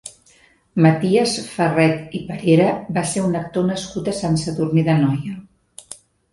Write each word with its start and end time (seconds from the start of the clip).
Matias 0.85 1.33
Ferret 1.49 2.15
i 2.21 2.23
Parera 2.31 2.67
va 2.97 3.05
ser 3.11 3.27
un 3.29 3.39
actor 3.43 3.69
nascut 3.71 4.13
a 4.15 4.17
Sant 4.25 4.43
Sadurní 4.47 4.89
d'Anoia. 4.91 5.39